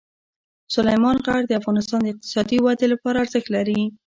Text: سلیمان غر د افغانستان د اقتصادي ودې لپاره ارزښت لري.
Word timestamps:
سلیمان 0.75 1.17
غر 1.25 1.41
د 1.47 1.51
افغانستان 1.61 1.99
د 2.03 2.07
اقتصادي 2.13 2.57
ودې 2.61 2.87
لپاره 2.93 3.21
ارزښت 3.23 3.47
لري. 3.55 3.81